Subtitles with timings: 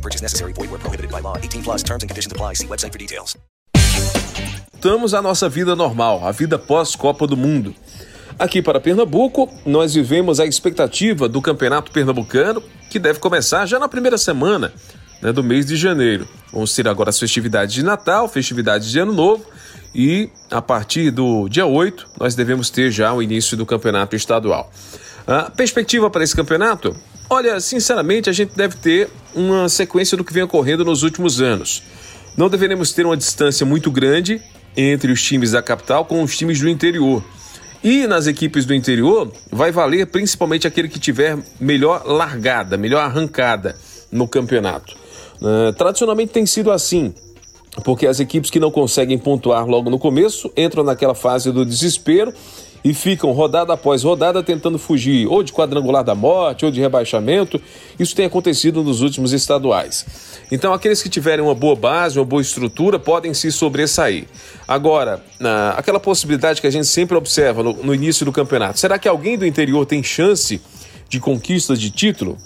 [0.00, 0.54] No purchase necessary.
[0.54, 1.36] Void where prohibited by law.
[1.36, 2.54] 18 plus terms and conditions apply.
[2.54, 3.36] See website for details.
[4.72, 7.74] Voltamos à nossa vida normal, a vida pós-Copa do Mundo.
[8.38, 13.88] Aqui para Pernambuco, nós vivemos a expectativa do Campeonato Pernambucano, que deve começar já na
[13.88, 14.72] primeira semana
[15.20, 16.26] né, do mês de janeiro.
[16.50, 19.44] Vamos ter agora as festividades de Natal, festividades de Ano Novo
[19.94, 24.72] e a partir do dia 8 nós devemos ter já o início do campeonato estadual.
[25.26, 26.96] A perspectiva para esse campeonato?
[27.32, 31.80] Olha, sinceramente, a gente deve ter uma sequência do que vem ocorrendo nos últimos anos.
[32.36, 34.42] Não deveremos ter uma distância muito grande
[34.76, 37.22] entre os times da capital com os times do interior.
[37.84, 43.76] E nas equipes do interior, vai valer principalmente aquele que tiver melhor largada, melhor arrancada
[44.10, 44.96] no campeonato.
[45.40, 47.14] Uh, tradicionalmente tem sido assim,
[47.84, 52.34] porque as equipes que não conseguem pontuar logo no começo entram naquela fase do desespero
[52.82, 57.60] e ficam rodada após rodada tentando fugir ou de quadrangular da morte ou de rebaixamento.
[57.98, 60.06] Isso tem acontecido nos últimos estaduais.
[60.50, 64.26] Então, aqueles que tiverem uma boa base, uma boa estrutura, podem se sobressair.
[64.66, 65.22] Agora,
[65.76, 69.46] aquela possibilidade que a gente sempre observa no, início do campeonato: será que alguém do
[69.46, 70.60] interior tem chance
[71.08, 72.36] de conquista de título?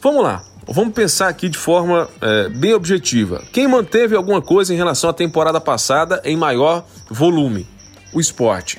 [0.00, 0.44] Vamos lá.
[0.64, 3.42] Vamos pensar aqui de forma é, bem objetiva.
[3.52, 7.66] Quem manteve alguma coisa em relação à temporada passada em maior volume?
[8.12, 8.78] O esporte.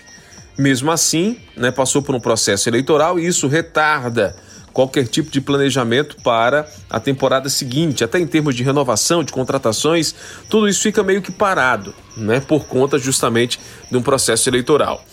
[0.58, 4.36] Mesmo assim, né, passou por um processo eleitoral e isso retarda
[4.72, 10.16] qualquer tipo de planejamento para a temporada seguinte, até em termos de renovação, de contratações,
[10.50, 13.60] tudo isso fica meio que parado, né, por conta justamente
[13.90, 15.04] de um processo eleitoral.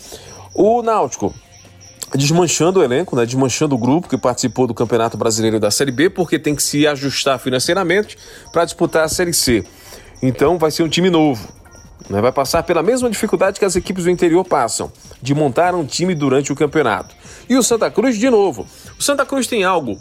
[0.54, 1.34] O Náutico
[2.14, 6.10] desmanchando o elenco, né, desmanchando o grupo que participou do Campeonato Brasileiro da Série B,
[6.10, 8.16] porque tem que se ajustar financeiramente
[8.52, 9.64] para disputar a Série C.
[10.22, 11.48] Então vai ser um time novo,
[12.08, 14.90] né, vai passar pela mesma dificuldade que as equipes do interior passam,
[15.20, 17.14] de montar um time durante o campeonato.
[17.48, 18.66] E o Santa Cruz, de novo.
[18.98, 20.00] O Santa Cruz tem algo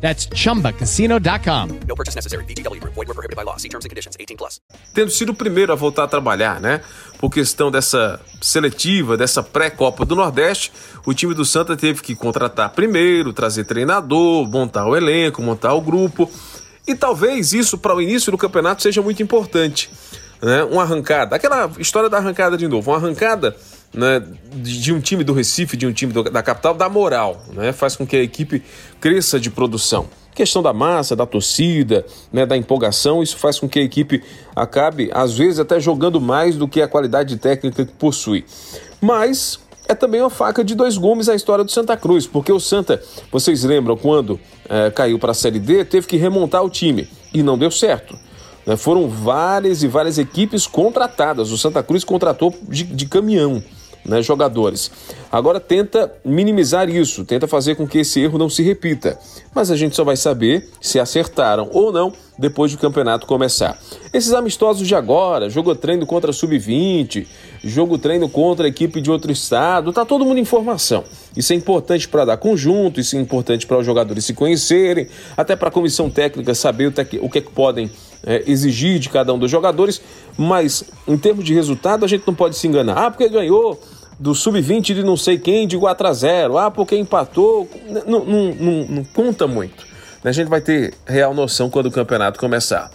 [0.00, 1.80] That's chumbacasino.com.
[1.88, 2.44] No purchase necessary.
[2.44, 2.94] Group.
[2.94, 3.56] Void were prohibited by law.
[3.56, 4.16] See terms and conditions.
[4.18, 4.60] 18 plus.
[4.94, 6.80] Tendo sido o primeiro a voltar a trabalhar, né?
[7.18, 10.72] Por questão dessa seletiva, dessa pré-copa do Nordeste,
[11.06, 15.80] o time do Santa teve que contratar primeiro, trazer treinador, montar o elenco, montar o
[15.80, 16.30] grupo.
[16.86, 19.90] E talvez isso para o início do campeonato seja muito importante.
[20.40, 20.62] Né?
[20.64, 23.56] Uma arrancada, aquela história da arrancada de novo, uma arrancada
[23.92, 24.22] né,
[24.54, 27.96] de um time do Recife, de um time do, da capital, dá moral, né, faz
[27.96, 28.62] com que a equipe
[29.00, 30.06] cresça de produção.
[30.34, 34.22] Questão da massa, da torcida, né, da empolgação, isso faz com que a equipe
[34.54, 38.44] acabe, às vezes, até jogando mais do que a qualidade técnica que possui.
[39.00, 39.58] Mas
[39.88, 43.02] é também uma faca de dois gumes a história do Santa Cruz, porque o Santa,
[43.32, 44.38] vocês lembram, quando
[44.68, 48.14] é, caiu para a Série D, teve que remontar o time e não deu certo.
[48.66, 51.50] Né, foram várias e várias equipes contratadas.
[51.50, 53.62] O Santa Cruz contratou de, de caminhão
[54.06, 54.90] né, jogadores.
[55.30, 59.18] Agora tenta minimizar isso, tenta fazer com que esse erro não se repita.
[59.54, 63.78] Mas a gente só vai saber se acertaram ou não depois do campeonato começar.
[64.12, 67.26] Esses amistosos de agora, jogo treino contra sub-20,
[67.64, 71.04] jogo treino contra equipe de outro estado, tá todo mundo em formação.
[71.36, 75.56] Isso é importante para dar conjunto, isso é importante para os jogadores se conhecerem, até
[75.56, 77.90] para a comissão técnica saber o, que, o que, é que podem
[78.24, 80.00] é, exigir de cada um dos jogadores,
[80.36, 83.06] mas em termos de resultado a gente não pode se enganar.
[83.06, 83.80] Ah, porque ganhou
[84.18, 86.58] do sub-20 de não sei quem de 4 a 0.
[86.58, 87.68] Ah, porque empatou.
[88.06, 89.86] Não, não, não, não conta muito.
[90.24, 92.90] A gente vai ter real noção quando o campeonato começar.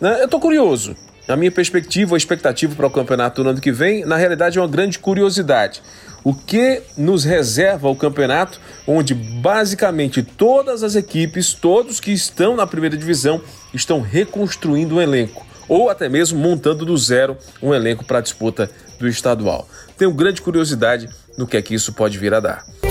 [0.00, 0.96] Né, eu estou curioso.
[1.28, 4.60] A minha perspectiva, a expectativa para o campeonato no ano que vem, na realidade, é
[4.60, 5.80] uma grande curiosidade.
[6.24, 12.66] O que nos reserva o campeonato, onde basicamente todas as equipes, todos que estão na
[12.66, 13.40] primeira divisão,
[13.72, 18.70] estão reconstruindo o elenco, ou até mesmo montando do zero um elenco para a disputa
[18.98, 19.68] do estadual.
[19.96, 22.81] Tenho grande curiosidade no que é que isso pode vir a dar.